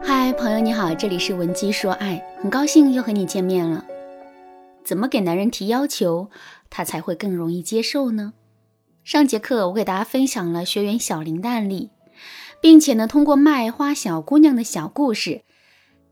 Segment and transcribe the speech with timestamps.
[0.00, 3.84] 嗨，朋友你好，这里是文姬说爱，很高兴又和你见面了。
[4.84, 6.30] 怎么给男人提要求，
[6.70, 8.32] 他才会更容易接受呢？
[9.04, 11.90] 上节课我给大家分享了学员小林的案例，
[12.60, 15.42] 并且呢，通过卖花小姑娘的小故事，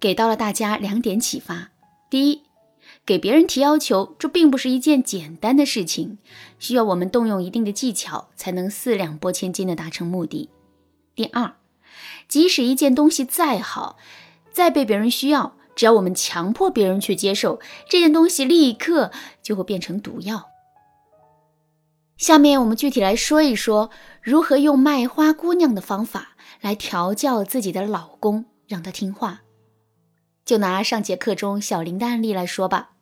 [0.00, 1.70] 给到了大家两点启发。
[2.10, 2.42] 第一，
[3.04, 6.18] 给别人提要求，这并不是一件简单的事情，
[6.58, 10.50] 需要我们动用一定的技巧，才能四两拨千斤的达成目的。
[11.14, 11.54] 第二。
[12.28, 13.96] 即使一件东西再好，
[14.52, 19.10] 再被别人需要，只要我们强迫别人去接受这件东西，立刻
[19.42, 20.46] 就会变成毒药。
[22.16, 23.90] 下面我们具体来说一说，
[24.22, 29.42] 如何用卖花姑娘的方法来调教自己的老公，让他听话。
[30.44, 32.92] 就拿上节课中小林的案例来说吧，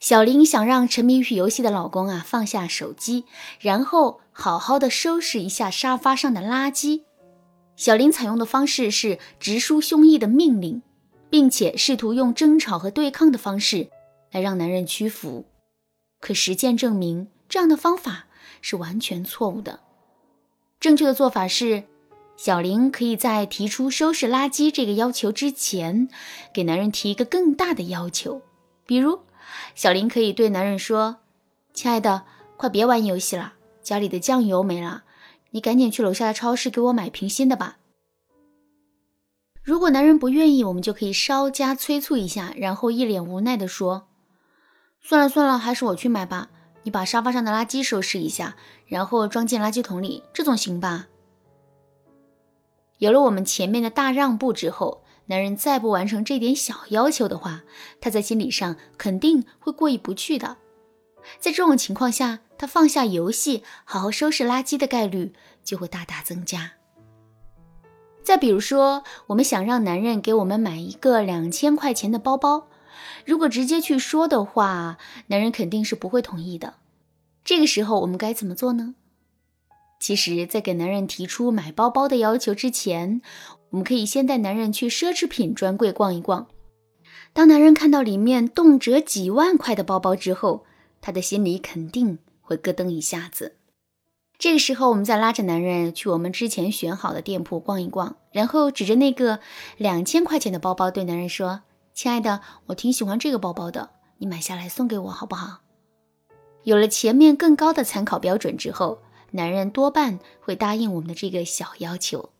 [0.00, 3.24] 小林想让沉迷于游戏的老公啊放下手机，
[3.58, 7.04] 然后好好的收拾一下沙发上的垃圾。
[7.76, 10.82] 小林采用的方式是直抒胸臆的命令，
[11.28, 13.90] 并且试图用争吵和对抗的方式
[14.32, 15.44] 来让男人屈服。
[16.20, 18.26] 可实践证明，这样的方法
[18.62, 19.80] 是完全错误的。
[20.80, 21.84] 正确的做法是，
[22.36, 26.08] 小林可以在提出收拾垃圾这个要求之前，
[26.54, 28.40] 给男人提一个更大的要求。
[28.86, 29.20] 比如，
[29.74, 31.18] 小林可以对男人说
[31.74, 32.24] ：“亲爱的，
[32.56, 35.04] 快别玩游戏了，家里的酱油没了。”
[35.50, 37.78] 你赶紧去楼下的超市给我买瓶新的吧。
[39.62, 44.08] 如果男人不愿意，我们就可以稍加催促一下，然后一脸无奈地说
[45.02, 46.50] ：“算了算了，还是我去买吧。
[46.84, 51.08] 你把沙发上的垃圾收拾一下，然后装进垃圾桶里，这总行吧？”
[52.98, 57.64] 有了我们前面的大让步之后，男人再不完成这点小要求的话，
[58.00, 60.58] 他在心理上肯定会过意不去的。
[61.38, 65.32] 在这种情况下，他放下游戏，好好收拾垃圾的概率
[65.64, 66.72] 就会大大增加。
[68.22, 72.66] 再比如说，我们想让男人给我们买一个两千块钱的包包，
[73.24, 76.74] 如果直接去说的话，男人肯定是不会同意的。
[77.44, 78.96] 这个时候，我们该怎么做呢？
[80.00, 83.22] 其实，在给男人提出买包包的要求之前，
[83.70, 86.48] 我们可以先带男人去奢侈品专柜逛一逛。
[87.32, 90.64] 当男人看到里面动辄几万块的包包之后，
[91.06, 93.54] 他的心里肯定会咯噔一下子。
[94.36, 99.38] 这个时候，我们再拉着男人去我们之前选好的店铺逛一逛，然后指着那个
[99.76, 101.60] 两千块钱的包包对男人说
[101.94, 105.60] ：“亲爱的，我挺喜欢这个包包的，你买下来送给我好不好？”
[106.64, 108.98] 有了前面更高的参考标准之后，
[109.30, 112.30] 男人多半会答应我们的这个小要求。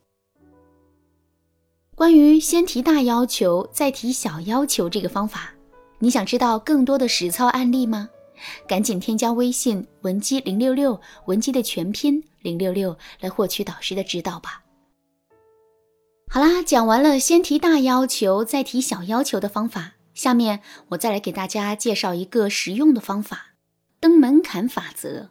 [1.95, 5.55] 关于先提大要求再提小要求这个方法，
[6.01, 8.11] 你想知道更多的实操案例吗？
[8.67, 14.63] 赶紧添加微信文姬零六六，文姬的全拼零六六，来获取导师的指导吧。
[16.29, 23.55] 好啦，讲完了先提大要求再提小要求的方法，下面我再来给大家介绍一个实用的方法——
[24.01, 25.31] 登门槛法则。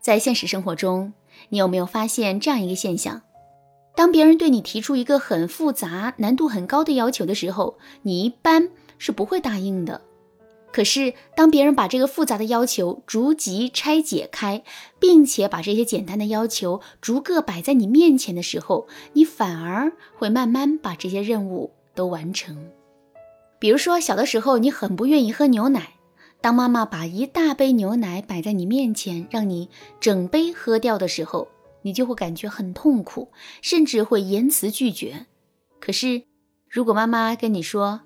[0.00, 1.12] 在现实生活中，
[1.50, 3.22] 你有没有发现这样一个现象？
[3.94, 8.68] 当别人对你提出一个很复杂、难度很高的要求的时候，你一般
[8.98, 10.00] 是不会答应的。
[10.74, 14.64] 可是，当别人把这个复杂的要求逐级拆解开，
[14.98, 22.58] 并且把这些简单的要求逐个摆在你面前的时候，你反而会慢慢把这些任务都完成。
[23.60, 25.92] 比如说，小的时候你很不愿意喝牛奶，
[26.40, 29.70] 当妈妈把一大杯牛奶摆在你面前，让你
[30.00, 31.46] 整杯喝掉的时候，
[31.82, 33.30] 你就会感觉很痛苦，
[33.62, 35.26] 甚至会言辞拒绝。
[35.78, 36.24] 可是，
[36.68, 38.00] 如果妈妈跟你说：“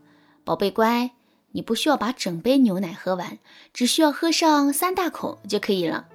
[0.45, 1.13] 宝贝乖。”
[1.59, 3.37] 你不需要把整杯牛奶喝完，
[3.75, 6.07] 只需要喝上三大口就可以了。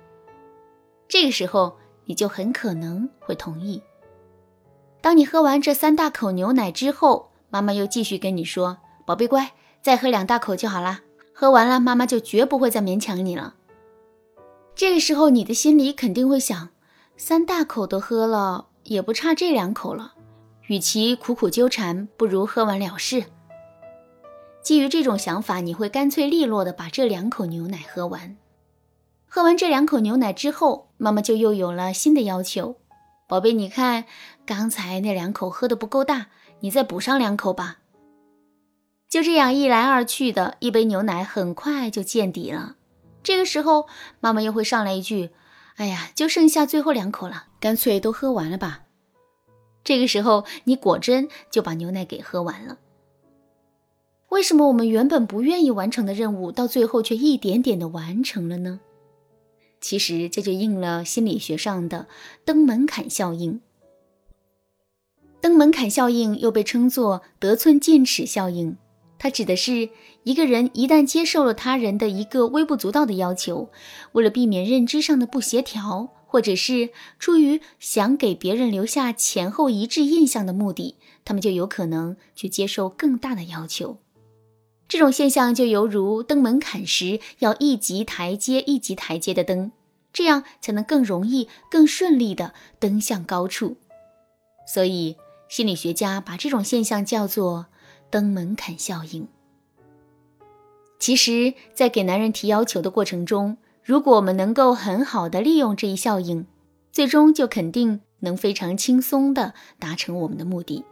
[1.09, 3.82] 这个时候，你就很可能会同意。
[5.02, 9.52] 当你喝完这三大口牛奶之后，妈妈又继续跟你说：“宝贝乖，
[9.82, 11.02] 再喝两大口就好啦。”
[11.36, 13.56] 喝完了，妈妈就绝不会再勉强你了。
[14.74, 16.70] 这个时候，你的心里肯定会想：
[17.18, 20.14] 三大口都喝了，也不差这两口了。
[20.67, 23.26] 与其苦苦纠缠，不如喝完了事。
[24.64, 28.38] 基于这种想法，你会干脆利落的把这两口牛奶喝完。
[29.28, 32.78] 喝完这两口牛奶之后，妈妈就又有了新的要求
[33.28, 34.06] ：“宝贝，你看
[34.46, 36.28] 刚才那两口喝的不够大，
[36.62, 37.80] 你再补上两口吧。”
[39.10, 42.78] 就这样一来二去的，一杯牛奶很快就见底了。
[43.22, 43.88] 这个时候，
[44.20, 45.32] 妈妈又会上来一句
[45.76, 48.84] ：“哎呀，就剩下最后两口了，干脆都喝完了吧。”
[49.84, 52.78] 这个时候，你果真就把牛奶给喝完了。
[54.34, 58.80] 为什么我们原本不愿意完成的任务，到最后却一点点的完成了呢？
[59.80, 62.08] 其实这就应了心理学上的
[62.44, 63.62] 登门槛效应。
[65.40, 68.76] 登门槛效应又被称作得寸进尺效应，
[69.20, 69.90] 它指的是
[70.24, 73.70] 一个人一旦接受了他人的一个微不足道的要求，
[74.14, 76.90] 为了避免认知上的不协调，或者是
[77.20, 84.00] 出于想给别人留下前后一致印象的目的，他们就有可能去接受更大的要求。
[84.93, 89.72] 这种现象就犹如登门槛时要一级台阶一级台阶的登，
[90.13, 93.78] 这样才能更容易、更顺利地登向高处。
[94.67, 95.16] 所以。
[95.49, 97.67] 心理学家把这种现象叫做
[98.09, 99.28] “登门槛效应”。
[100.97, 106.47] 其实，在给男人提要求的过程中，如果我们能够很好的利用这一效应，
[106.91, 110.84] 最终就肯定能非常轻松的达成我们的目的。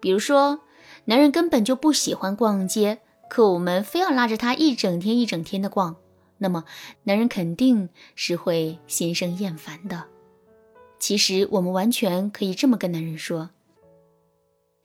[0.00, 0.60] 比如说，
[1.06, 5.96] 男人根本就不喜欢逛街，可我们非要拉着他一整天一整天的逛，
[6.38, 6.64] 那么
[7.04, 10.04] 男人肯定是会心生厌烦的。
[10.98, 13.50] 其实，我们完全可以这么跟男人说。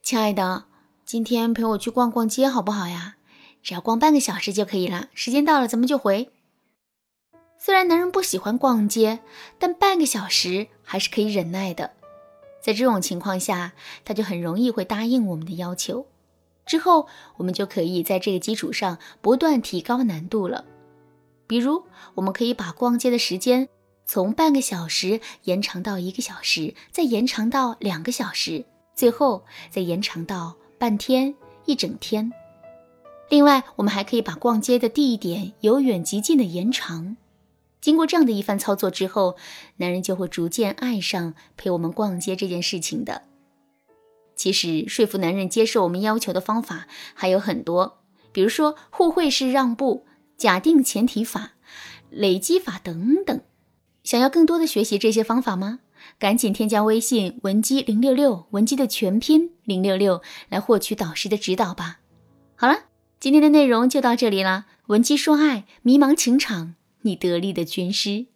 [0.01, 0.65] 亲爱的，
[1.06, 3.18] 今天陪我去逛逛街好不好呀？
[3.62, 5.09] 只要逛半个小时就可以了。
[5.13, 6.31] 时间到了，咱们就回。
[7.57, 9.19] 虽然男人不喜欢逛街，
[9.59, 11.91] 但半个小时还是可以忍耐的。
[12.62, 16.07] 在这种情况下，他就很容易会答应我们的要求。
[16.69, 17.07] 之后，
[17.38, 20.66] 我们就可以在这个基础上不断提高难度了。
[21.48, 21.83] 比如，
[22.13, 23.68] 我们可以把逛街的时间
[24.06, 28.63] 从半个小时延长到一个小时，再延长到两个小时。
[28.94, 31.33] 最后再延长到半天、
[31.66, 32.31] 一整天。
[33.30, 37.18] 另外，我们还可以把逛街的地点由远及近的延长。
[37.81, 39.36] 经过这样的一番操作之后，
[39.77, 43.24] 男人就会逐渐爱上陪我们逛街这件事情的。
[44.39, 48.00] 其实，说服男人接受我们要求的方法还有很多，
[48.31, 50.06] 比如说互惠式让步、
[50.38, 51.56] 假定前提法、
[52.09, 53.41] 累积法等等。
[54.01, 55.80] 想要更多的学习这些方法吗？
[56.18, 62.00] 赶紧添加微信文姬零六六，文姬的全拼零六六，来获取导师的指导吧。
[62.56, 62.83] 好了，
[63.19, 64.68] 今天的内容就到这里了。
[64.88, 68.27] 文姬说爱，迷茫情场，你得力的军师。